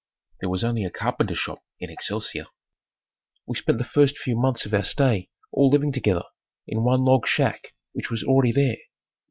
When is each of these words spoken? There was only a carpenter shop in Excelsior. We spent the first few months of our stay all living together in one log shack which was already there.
There 0.39 0.49
was 0.49 0.63
only 0.63 0.83
a 0.83 0.89
carpenter 0.89 1.35
shop 1.35 1.59
in 1.79 1.91
Excelsior. 1.91 2.47
We 3.45 3.55
spent 3.55 3.77
the 3.77 3.83
first 3.83 4.17
few 4.17 4.35
months 4.35 4.65
of 4.65 4.73
our 4.73 4.83
stay 4.83 5.29
all 5.51 5.69
living 5.69 5.91
together 5.91 6.23
in 6.65 6.83
one 6.83 7.05
log 7.05 7.27
shack 7.27 7.75
which 7.93 8.09
was 8.09 8.23
already 8.23 8.51
there. 8.51 8.77